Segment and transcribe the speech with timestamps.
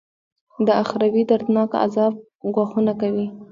[0.65, 2.13] د اخروي دردناکه عذاب
[2.55, 3.25] ګواښونه کوي.